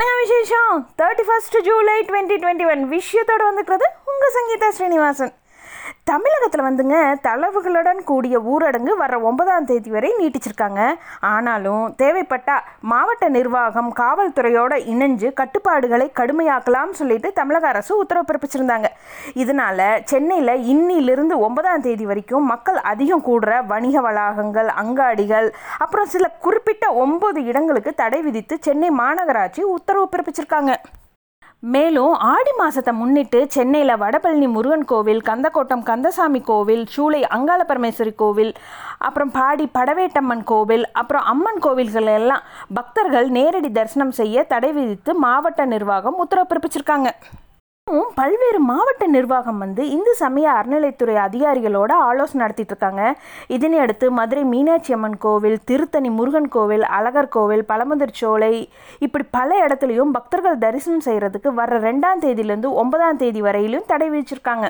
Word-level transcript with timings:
என்ன 0.00 0.12
விசேஷம் 0.20 0.74
thirty 1.00 1.24
first 1.28 1.56
July 1.66 1.96
twenty 2.08 2.36
twenty 2.42 2.66
one 2.72 2.82
விஷயத்தோடு 2.92 3.44
வந்துக்கிறது 3.48 3.86
உங்கள் 4.10 4.34
சங்கீதா 4.36 4.68
ஸ்ரீனிவாசன். 4.76 5.32
தமிழகத்தில் 6.10 6.64
வந்துங்க 6.66 6.96
தளவுகளுடன் 7.26 8.00
கூடிய 8.04 8.36
ஊரடங்கு 8.52 8.92
வர 9.02 9.18
ஒன்பதாம் 9.28 9.66
தேதி 9.70 9.90
வரை 9.90 10.10
நீட்டிச்சிருக்காங்க. 10.20 10.80
ஆனாலும் 11.20 11.84
தேவைப்பட்டால் 12.02 12.64
மாவட்ட 12.92 13.28
நிர்வாகம் 13.28 13.90
காவல்துறையோடு 14.00 14.78
இணைஞ்சு 14.94 15.28
கட்டுப்பாடுகளை 15.40 16.12
கடுமையாக்கலாம்னு 16.20 16.98
சொல்லிட்டு 17.00 17.32
தமிழக 17.32 17.68
அரசு 17.68 17.92
உத்தரவு 17.96 18.28
பிறப்பிச்சிருந்தாங்க. 18.30 18.90
இதனால் 19.34 19.86
சென்னையில் 20.04 20.54
இன்னிலிருந்து 20.74 21.36
ஒன்பதாம் 21.46 21.84
தேதி 21.88 22.06
வரைக்கும் 22.06 22.46
மக்கள் 22.52 22.80
அதிகம் 22.92 23.26
கூடுற 23.28 23.66
வணிக 23.66 24.00
வளாகங்கள் 24.00 24.70
அங்காடிகள் 24.84 25.50
அப்புறம் 25.78 26.12
சில 26.14 26.28
குறிப்பிட்ட 26.46 26.86
ஒன்பது 27.04 27.44
இடங்களுக்கு 27.44 27.94
தடை 27.94 28.22
விதித்து 28.22 28.56
சென்னை 28.60 28.90
மாநகராட்சி 29.02 29.62
உத்தரவு 29.76 30.08
பிறப்பிச்சிருக்காங்க. 30.12 30.74
மேலும் 31.62 32.12
ஆடி 32.34 32.52
மாதத்தை 32.58 32.92
முன்னிட்டு 32.98 33.38
சென்னையில் 33.54 33.92
வடபழனி 34.02 34.46
முருகன் 34.54 34.86
கோவில் 34.90 35.20
கந்தக்கோட்டம் 35.26 35.82
கந்தசாமி 35.82 36.40
கோவில் 36.50 36.84
சூளை 36.94 37.20
அங்காள 37.36 37.60
பரமேஸ்வரி 37.70 38.12
கோவில் 38.22 38.52
அப்புறம் 39.08 39.32
பாடி 39.36 39.66
படவேட்டம்மன் 39.76 40.44
கோவில் 40.44 40.86
அப்புறம் 40.92 41.28
அம்மன் 41.32 41.62
கோவில்கள் 41.66 42.08
எல்லாம் 42.14 42.46
பக்தர்கள் 42.78 43.28
நேரடி 43.36 43.70
தரிசனம் 43.78 44.16
செய்ய 44.20 44.44
தடை 44.44 44.72
விதித்து 44.78 45.14
மாவட்ட 45.26 45.66
நிர்வாகம் 45.74 46.20
உத்தரவு 46.24 46.50
பிறப்பிச்சிருக்காங்க. 46.50 47.10
இன்னும் 47.90 48.10
பல்வேறு 48.18 48.58
மாவட்ட 48.66 49.04
நிர்வாகம் 49.14 49.62
வந்து 49.62 49.82
இந்து 49.94 50.12
சமய 50.20 50.46
அறநிலைத்துறை 50.58 51.14
அதிகாரிகளோட 51.22 51.92
ஆலோசனை 52.08 52.40
நடத்திட்டு 52.42 52.72
இருக்காங்க. 52.74 53.02
இதனையடுத்து 53.54 54.06
மதுரை 54.18 54.42
மீனாட்சி 54.50 54.92
அம்மன் 54.96 55.16
கோவில் 55.24 55.56
திருத்தணி 55.68 56.10
முருகன் 56.18 56.48
கோவில் 56.56 56.84
அழகர் 56.96 57.30
கோவில் 57.36 57.64
பழமுதிர் 57.70 58.14
சோலை 58.20 58.52
இப்படி 59.06 59.24
பல 59.36 59.56
இடத்துலையும் 59.64 60.12
பக்தர்கள் 60.16 60.60
தரிசனம் 60.64 61.04
செய்கிறதுக்கு 61.08 61.52
வர 61.60 61.80
ரெண்டாம் 61.86 62.22
தேதியிலேருந்து 62.26 62.70
ஒன்பதாம் 62.82 63.20
தேதி 63.22 63.42
வரையிலும் 63.46 63.88
தடை 63.90 64.08
விதிச்சிருக்காங்க. 64.12 64.68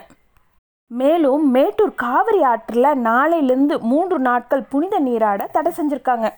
மேலும் 0.90 1.44
மேட்டூர் 1.56 1.94
காவிரி 2.04 2.42
ஆற்றில் 2.52 2.90
நாளையிலேருந்து 3.08 3.78
மூன்று 3.92 4.18
நாட்கள் 4.28 4.68
புனித 4.72 4.98
நீராட 5.08 5.50
தடை 5.58 5.72
செஞ்சுருக்காங்க. 5.80 6.28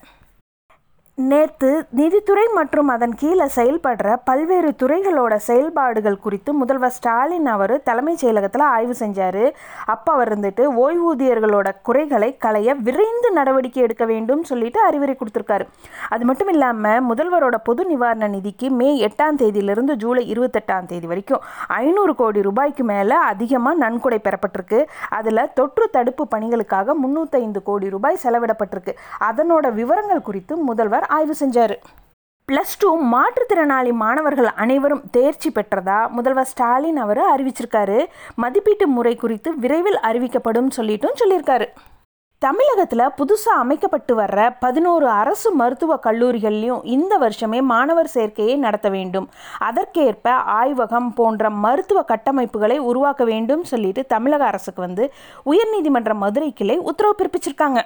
நேற்று 1.17 1.87
நிதித்துறை 1.97 2.43
மற்றும் 2.53 2.87
அதன் 2.87 3.13
கீழே 3.15 3.45
செயல்படுற 3.55 4.13
பல்வேறு 4.23 4.69
துறைகளோட 4.81 5.35
செயல்பாடுகள் 5.47 6.17
குறித்து 6.19 6.53
முதல்வர் 6.53 6.91
ஸ்டாலின் 6.91 7.45
அவர் 7.45 7.73
தலைமைச் 7.83 8.25
செயலகத்தில் 8.25 8.63
ஆய்வு 8.67 8.95
செஞ்சார். 8.99 9.51
அப்போ 9.85 10.09
அவர் 10.13 10.39
இருந்துட்டு 10.39 10.63
ஓய்வூதியர்களோட 10.83 11.71
குறைகளை 11.81 12.37
களைய 12.37 12.73
விரைந்து 12.87 13.31
நடவடிக்கை 13.31 13.83
எடுக்க 13.83 14.05
வேண்டும் 14.05 14.41
சொல்லிட்டு 14.43 14.81
அறிவுரை 14.81 15.17
கொடுத்துருக்காரு. 15.19 15.67
அது 16.09 16.25
மட்டும் 16.25 16.47
இல்லாமல் 16.47 17.03
முதல்வரோட 17.09 17.59
பொது 17.63 17.85
நிவாரண 17.85 18.27
நிதிக்கு 18.27 18.69
மே 18.79 18.89
எட்டாம் 19.07 19.39
தேதியிலிருந்து 19.43 19.95
ஜூலை 20.05 20.33
இருபத்தெட்டாம் 20.33 20.85
தேதி 20.85 21.07
வரைக்கும் 21.07 21.45
ஐநூறு 21.67 22.15
கோடி 22.15 22.41
ரூபாய்க்கு 22.41 22.83
மேலே 22.83 23.15
அதிகமாக 23.15 23.77
நன்கொடை 23.77 24.21
பெறப்பட்டிருக்கு. 24.23 24.81
அதில் 25.09 25.43
தொற்று 25.53 25.89
தடுப்பு 25.89 26.27
பணிகளுக்காக 26.35 26.97
முந்நூற்றைந்து 27.05 27.63
கோடி 27.63 27.89
ரூபாய் 27.89 28.21
செலவிடப்பட்டிருக்கு. 28.23 28.95
அதனோட 29.29 29.73
விவரங்கள் 29.73 30.27
குறித்து 30.31 30.57
முதல்வர் 30.57 31.01
ஆய்வு 31.07 31.35
செஞ்சார். 31.39 31.75
ப்ளஸ் 32.51 32.75
டூ 32.79 32.99
மாற்றுத்திறனாளி 33.11 33.93
மாணவர்கள் 33.93 34.45
அனைவரும் 34.45 35.03
தேர்ச்சி 35.11 35.51
பெற்றதா? 35.51 36.07
முதல்வர் 36.07 36.45
ஸ்டாலின் 36.45 36.97
அவர் 36.97 37.17
அறிவிச்சிருக்காரு. 37.17 38.05
மதிப்பீட்டு 38.35 38.87
முறை 38.87 39.15
குறித்து 39.15 39.57
விரைவில் 39.59 39.97
அறிவிக்கப்படும் 40.03 40.67
சொல்லிட்டும் 40.77 41.13
சொல்லியிருக்காரு. 41.19 41.67
தமிழகத்தில் 42.39 43.11
புதுசாக 43.17 43.57
அமைக்கப்பட்டு 43.57 44.17
வர்ற 44.17 44.55
பதினோரு 44.59 45.07
அரசு 45.07 45.51
மருத்துவக் 45.51 46.05
கல்லூரிகள்லையும் 46.05 46.79
இந்த 46.83 47.17
வருஷமே 47.17 47.61
மாணவர் 47.61 48.11
சேர்க்கையை 48.13 48.57
நடத்த 48.57 48.89
வேண்டும். 48.89 49.29
அதற்கேற்ப 49.59 50.31
ஆய்வகம் 50.31 51.09
போன்ற 51.15 51.49
மருத்துவ 51.49 52.05
கட்டமைப்புகளை 52.07 52.77
உருவாக்க 52.77 53.23
வேண்டும் 53.23 53.63
சொல்லிட்டு 53.63 54.05
தமிழக 54.05 54.45
அரசுக்கு 54.45 54.81
வந்து 54.81 55.13
உயர்நீதிமன்ற 55.45 56.13
மதுரை 56.13 56.53
கிளை 56.53 56.77
உத்தரவு 56.77 57.15
பிறப்பிச்சிருக்காங்க. 57.17 57.81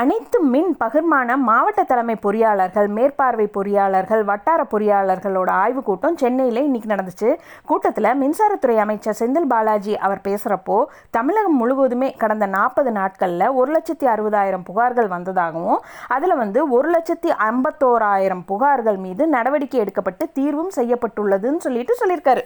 அனைத்து 0.00 0.38
மின் 0.52 0.68
பகிர்மான 0.80 1.36
மாவட்ட 1.46 1.80
தலைமை 1.90 2.14
பொறியாளர்கள் 2.24 2.88
மேற்பார்வை 2.96 3.46
பொறியாளர்கள் 3.56 4.22
வட்டார 4.28 4.60
பொறியாளர்களோட 4.72 5.50
ஆய்வுக் 5.62 5.88
கூட்டம் 5.88 6.16
சென்னையில் 6.16 6.60
இன்னைக்கு 6.62 6.90
நடந்துச்சு. 6.92 7.30
கூட்டத்தில் 7.70 8.08
மின்சாரத்துறை 8.20 8.76
அமைச்சர் 8.84 9.18
செந்தில் 9.20 9.48
பாலாஜி 9.52 9.96
அவர் 10.06 10.22
பேசுகிறப்போ 10.28 10.78
தமிழகம் 11.10 11.58
முழுவதுமே 11.62 12.10
கடந்த 12.22 12.48
நாற்பது 12.56 12.92
நாட்களில் 12.98 13.46
ஒரு 13.62 13.72
லட்சத்தி 13.76 14.08
அறுபதாயிரம் 14.14 14.66
புகார்கள் 14.70 15.12
வந்ததாகவும் 15.16 15.82
அதில் 16.08 16.40
வந்து 16.42 16.62
ஒரு 16.78 16.90
லட்சத்தி 16.96 17.32
ஐம்பத்தோராயிரம் 17.50 18.46
புகார்கள் 18.52 19.00
மீது 19.06 19.26
நடவடிக்கை 19.36 19.80
எடுக்கப்பட்டு 19.80 20.26
தீர்வும் 20.32 20.74
செய்யப்பட்டுள்ளதுன்னு 20.76 21.62
சொல்லிட்டு 21.66 21.94
சொல்லியிருக்காரு. 22.02 22.44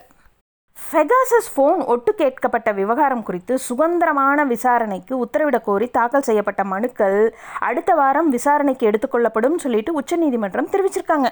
ஃபெகாசஸ் 0.94 1.48
ஃபோன் 1.54 1.80
ஒட்டு 1.84 2.14
கேட்கப்பட்ட 2.18 2.74
விவகாரம் 2.74 3.22
குறித்து 3.22 3.58
சுதந்திரமான 3.58 4.44
விசாரணைக்கு 4.44 5.14
உத்தரவிடக் 5.24 5.64
கோரி 5.64 5.86
தாக்கல் 5.88 6.22
செய்யப்பட்ட 6.22 6.64
மனுக்கள் 6.64 7.34
அடுத்த 7.58 7.94
வாரம் 7.94 8.28
விசாரணைக்கு 8.28 8.90
எடுத்துக்கொள்ளப்படும் 8.90 9.56
சொல்லிட்டு 9.56 9.92
உச்சநீதிமன்றம் 9.92 10.70
தெரிவிச்சிருக்காங்க. 10.70 11.28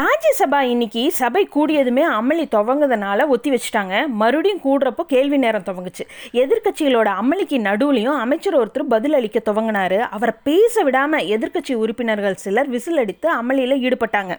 ராஜ்யசபா 0.00 0.60
இன்னைக்கு 0.60 1.12
சபை 1.12 1.48
கூடியதுமே 1.54 2.04
அமளி 2.18 2.44
துவங்குறதுனால 2.56 3.26
ஒத்தி 3.26 3.50
வச்சுட்டாங்க. 3.50 4.06
மறுபடியும் 4.06 4.62
கூடுறப்போ 4.64 5.02
கேள்வி 5.06 5.36
நேரம் 5.36 5.62
துவங்குச்சு. 5.62 6.06
எதிர்க்கட்சிகளோட 6.32 7.08
அமளிக்கு 7.22 7.58
நடுவுலையும் 7.68 8.18
அமைச்சர் 8.18 8.58
ஒருத்தர் 8.58 8.92
பதில் 8.94 9.12
அளிக்க 9.12 9.42
துவங்கினாரு. 9.44 9.98
அவரை 9.98 10.34
பேச 10.42 10.82
விடாமல் 10.82 11.26
எதிர்க்கட்சி 11.26 11.74
உறுப்பினர்கள் 11.74 12.34
சிலர் 12.34 12.68
விசில் 12.68 12.96
அடித்து 12.96 13.28
அமளியில் 13.42 13.82
ஈடுபட்டாங்க. 13.86 14.36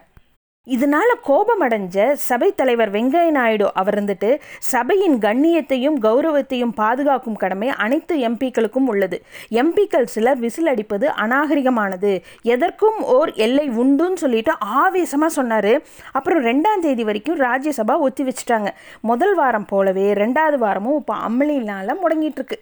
இதனால 0.66 1.10
கோபமடைஞ்ச 1.26 2.12
சபை 2.12 2.54
தலைவர் 2.54 2.90
வெங்கைய 2.90 3.30
நாயுடு 3.30 3.74
அவர் 3.74 3.94
இருந்துட்டு 3.94 4.40
சபையின் 4.58 5.16
கண்ணியத்தையும் 5.18 5.96
கௌரவத்தையும் 6.02 6.74
பாதுகாக்கும் 6.74 7.34
கடமை 7.34 7.68
அனைத்து 7.68 8.16
எம்பிக்களுக்கும் 8.28 8.86
உள்ளது. 8.86 9.22
எம்பிக்கள் 9.50 10.04
சிலர் 10.04 10.38
விசில் 10.38 10.66
அடிப்பது 10.66 11.08
அநாகரிகமானது. 11.08 12.12
எதற்கும் 12.42 13.02
ஓர் 13.16 13.32
எல்லை 13.32 13.70
உண்டுன்னு 13.70 14.22
சொல்லிட்டு 14.24 14.54
ஆவேசமாக 14.58 15.32
சொன்னார். 15.32 15.82
அப்புறம் 16.12 16.44
ரெண்டாம் 16.44 16.84
தேதி 16.86 17.04
வரைக்கும் 17.04 17.40
ராஜ்யசபா 17.40 17.98
ஒத்தி 17.98 18.24
வச்சுட்டாங்க. 18.24 18.68
முதல் 19.00 19.34
வாரம் 19.34 19.64
போலவே 19.64 20.12
ரெண்டாவது 20.12 20.58
வாரமும் 20.58 20.96
இப்போ 20.96 21.16
அமளினால 21.28 21.96
முடங்கிட்டு 22.04 22.40
இருக்கு. 22.42 22.60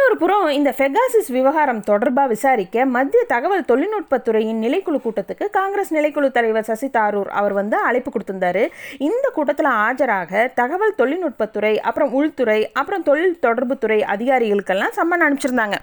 இன்னொரு 0.00 0.16
புறம் 0.20 0.44
இந்த 0.56 0.70
ஃபெகாசிஸ் 0.76 1.28
விவகாரம் 1.34 1.80
தொடர்பாக 1.88 2.28
விசாரிக்க 2.32 2.84
மத்திய 2.94 3.22
தகவல் 3.32 3.66
தொழில்நுட்பத்துறையின் 3.70 4.62
நிலைக்குழு 4.64 4.98
கூட்டத்துக்கு 5.06 5.46
காங்கிரஸ் 5.56 5.90
நிலைக்குழு 5.96 6.28
தலைவர் 6.36 6.66
சசி 6.68 6.88
தாரூர் 6.94 7.30
அவர் 7.40 7.54
வந்து 7.58 7.76
அழைப்பு 7.88 8.10
கொடுத்திருந்தாரு. 8.10 8.62
இந்த 9.08 9.26
கூட்டத்தில் 9.36 9.70
ஆஜராக 9.86 10.46
தகவல் 10.60 10.96
தொழில்நுட்பத்துறை 11.00 11.74
அப்புறம் 11.88 12.14
உள்துறை 12.20 12.60
அப்புறம் 12.82 13.04
தொழில் 13.08 13.36
தொடர்புத்துறை 13.46 13.98
அதிகாரிகளுக்கெல்லாம் 14.14 14.96
சம்மன் 15.00 15.24
அனுப்பிச்சிருந்தாங்க. 15.26 15.78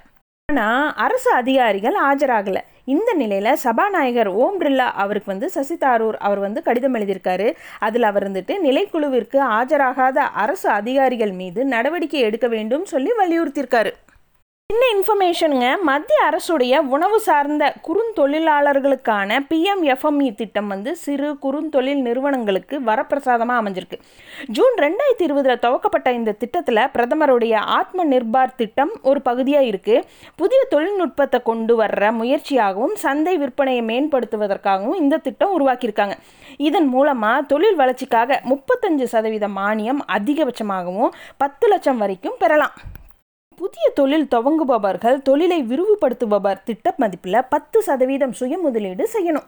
ஆனால் 0.50 0.90
அரசு 1.06 1.30
அதிகாரிகள் 1.42 2.00
ஆஜராகலை. 2.10 2.64
இந்த 2.96 3.14
நிலையில் 3.22 3.62
சபாநாயகர் 3.66 4.32
ஓம் 4.44 4.60
பிர்லா 4.60 4.90
அவருக்கு 5.04 5.32
வந்து 5.34 5.48
சசி 5.58 5.78
தாரூர் 5.86 6.20
அவர் 6.28 6.44
வந்து 6.48 6.60
கடிதம் 6.68 6.98
எழுதியிருக்காரு. 7.00 7.48
அதில் 7.88 8.10
அவர் 8.12 8.28
வந்துட்டு 8.30 8.56
நிலைக்குழுவிற்கு 8.68 9.40
ஆஜராகாத 9.60 10.20
அரசு 10.46 10.70
அதிகாரிகள் 10.80 11.36
மீது 11.44 11.64
நடவடிக்கை 11.76 12.22
எடுக்க 12.30 12.50
வேண்டும் 12.58 12.86
சொல்லி 12.96 13.14
வலியுறுத்தியிருக்காரு. 13.22 13.94
சின்ன 14.72 14.88
இன்ஃபர்மேஷனுங்க 14.94 15.68
மத்திய 15.88 16.18
அரசுடைய 16.30 16.80
உணவு 16.96 17.18
சார்ந்த 17.26 17.66
குறுந்தொழிலாளர்களுக்கான 17.86 19.38
பிஎம்எஃப்எம்இ 19.50 20.28
திட்டம் 20.40 20.68
வந்து 20.74 20.92
சிறு 21.04 21.30
குறுந்தொழில் 21.44 22.02
நிறுவனங்களுக்கு 22.08 22.76
வரப்பிரசாதமாக 22.90 23.62
அமைஞ்சிருக்கு. 23.62 23.98
ஜூன் 24.58 24.76
ரெண்டாயிரத்தி 24.86 25.26
இருபதில் 25.28 25.62
துவக்கப்பட்ட 25.66 26.12
இந்த 26.18 26.34
திட்டத்தில் 26.42 26.82
பிரதமருடைய 26.96 27.54
ஆத்ம 27.78 28.06
நிர்பார் 28.14 28.54
திட்டம் 28.62 28.92
ஒரு 29.12 29.22
பகுதியாக 29.30 29.70
இருக்குது 29.72 30.04
புதிய 30.42 30.60
தொழில்நுட்பத்தை 30.74 31.42
கொண்டு 31.50 31.76
வர்ற 31.82 32.12
முயற்சியாகவும் 32.20 32.98
சந்தை 33.06 33.38
விற்பனையை 33.44 33.86
மேம்படுத்துவதற்காகவும் 33.92 35.00
இந்த 35.04 35.22
திட்டம் 35.30 35.56
உருவாக்கியிருக்காங்க. 35.58 36.18
இதன் 36.70 36.92
மூலமாக 36.98 37.48
தொழில் 37.54 37.82
வளர்ச்சிக்காக 37.84 38.42
முப்பத்தஞ்சு 38.52 39.08
சதவீத 39.16 39.50
மானியம் 39.62 40.04
அதிகபட்சமாகவும் 40.18 41.16
பத்து 41.44 41.68
லட்சம் 41.74 42.02
வரைக்கும் 42.06 42.40
பெறலாம். 42.44 42.76
புதிய 43.60 43.86
தொழில் 43.90 44.28
துவங்குபவர்கள் 44.34 45.22
தொழிலை 45.28 45.58
விரிவுபடுத்துபவர் 45.70 46.60
திட்ட 46.64 46.94
மதிப்பில் 47.02 47.46
பத்து 47.50 47.78
சதவீதம் 47.82 48.36
சுய 48.40 48.58
முதலீடு 48.58 49.10
செய்யணும். 49.14 49.48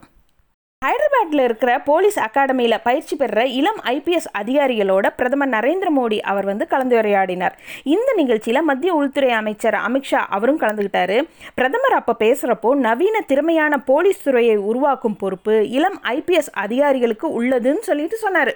ஹைதராபாத்தில் 0.82 1.42
இருக்கிற 1.44 1.78
போலீஸ் 1.78 2.18
அகாடமியில் 2.20 2.76
பயிற்சி 2.82 3.16
பெற 3.16 3.44
இளம் 3.46 3.80
ஐபிஎஸ் 3.92 4.28
அதிகாரிகளோட 4.40 5.06
பிரதமர் 5.16 5.48
நரேந்திர 5.48 5.88
மோடி 5.98 6.18
அவர் 6.32 6.44
வந்து 6.44 6.66
கலந்துரையாடினார் 6.70 7.56
இந்த 7.84 8.12
நிகழ்ச்சியில் 8.16 8.62
மத்திய 8.62 8.94
உள்துறை 8.94 9.30
அமைச்சர் 9.30 9.74
அமித்ஷா 9.74 10.22
அவரும் 10.36 10.60
கலந்துக்கிட்டாரு 10.60 11.18
பிரதமர் 11.54 11.98
அப்போ 12.00 12.14
பேசுகிறப்போ 12.18 12.72
நவீன 12.86 13.20
திறமையான 13.20 13.78
போலீஸ் 13.90 14.22
துறையை 14.22 14.56
உருவாக்கும் 14.56 15.16
பொறுப்பு 15.16 15.56
இளம் 15.70 16.00
ஐபிஎஸ் 16.16 16.52
அதிகாரிகளுக்கு 16.64 17.42
உள்ளதுன்னு 17.42 17.88
சொல்லிட்டு 17.90 18.16
சொன்னார். 18.16 18.54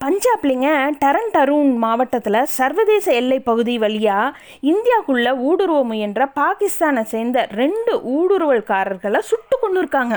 பஞ்சாப்லிங்க 0.00 0.68
டரன் 1.02 1.32
டரூன் 1.34 1.70
மாவட்டத்தில் 1.82 2.48
சர்வதேச 2.56 3.06
எல்லை 3.20 3.38
பகுதி 3.48 3.74
வழியாக 3.84 4.36
இந்தியாவுக்குள்ளே 4.72 5.32
ஊடுருவ 5.46 5.78
முயன்ற 5.90 6.20
பாகிஸ்தானை 6.36 7.02
சேர்ந்த 7.12 7.38
ரெண்டு 7.60 7.92
ஊடுருவல்காரர்களை 8.16 9.20
சுட்டு 9.30 9.56
கொண்டு 9.62 9.80
இருக்காங்க 9.82 10.16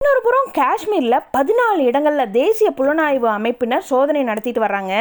இன்னொரு 0.00 0.20
புறம் 0.26 0.50
காஷ்மீரில் 0.58 1.16
பதினாலு 1.36 1.80
இடங்களில் 1.88 2.32
தேசிய 2.36 2.68
புலனாய்வு 2.78 3.28
அமைப்பினர் 3.36 3.88
சோதனை 3.90 4.22
நடத்திட்டு 4.30 4.60
வர்றாங்க. 4.64 4.92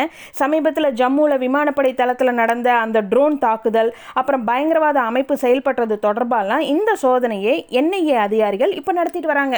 சமீபத்தில் 0.42 0.96
ஜம்முவில் 1.02 1.42
விமானப்படை 1.44 1.92
தளத்தில் 2.02 2.40
நடந்த 2.42 2.70
அந்த 2.84 3.02
ட்ரோன் 3.12 3.38
தாக்குதல் 3.46 3.92
அப்புறம் 4.22 4.46
பயங்கரவாத 4.50 5.00
அமைப்பு 5.10 5.38
செயல்படுறது 5.44 5.98
தொடர்பாலாம் 6.08 6.66
இந்த 6.74 6.94
சோதனையை 7.04 7.58
என்ஐஏ 7.82 8.18
அதிகாரிகள் 8.28 8.76
இப்போ 8.80 8.94
நடத்திட்டு 9.00 9.32
வராங்க. 9.34 9.58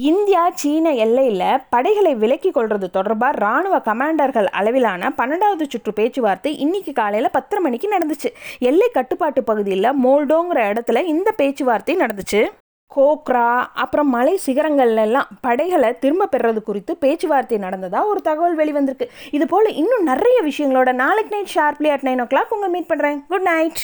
இந்தியா 0.00 0.42
சீன 0.60 0.92
எல்லையில் 1.04 1.60
படைகளை 1.72 2.12
விலக்கி 2.20 2.50
கொள்வது 2.50 2.86
தொடர்பாக 2.90 3.38
ராணுவ 3.44 3.76
கமாண்டர்கள் 3.88 4.48
அளவிலான 4.58 5.10
பன்னெண்டாவது 5.18 5.64
சுற்று 5.72 5.92
பேச்சுவார்த்தை 5.98 6.50
இன்னைக்கு 6.64 6.92
காலையில் 6.92 7.34
பத்தரை 7.34 7.60
மணிக்கு 7.64 7.88
நடந்துச்சு. 7.94 8.30
எல்லை 8.70 8.88
கட்டுப்பாட்டு 8.88 9.42
பகுதியில் 9.50 9.90
மோல்டோங்கிற 10.04 10.62
இடத்துல 10.72 11.04
இந்த 11.12 11.28
பேச்சுவார்த்தை 11.40 11.96
நடந்துச்சு. 11.96 12.42
கோக்ரா 12.96 13.46
அப்புறம் 13.84 14.12
மலை 14.16 14.34
சிகரங்கள்லாம் 14.46 15.30
படைகளை 15.46 15.92
திரும்ப 15.98 16.30
பெறுறது 16.34 16.62
குறித்து 16.62 16.94
பேச்சுவார்த்தை 16.96 17.58
நடந்ததா 17.58 18.02
ஒரு 18.06 18.22
தகவல் 18.22 18.60
வெளிவந்திருக்கு. 18.62 19.08
இது 19.30 19.46
போல் 19.46 19.74
இன்னும் 19.82 20.08
நிறைய 20.12 20.38
விஷயங்களோட 20.50 20.92
நாளைக்கு 21.04 21.34
night 21.36 21.56
sharply 21.56 21.90
at 21.96 22.06
nine 22.08 22.22
o'clock 22.34 22.54
உங்களை 22.56 22.72
மீட் 22.76 22.92
பண்ணுறேன் 22.92 23.20
குட் 23.32 23.48
நைட். 23.54 23.82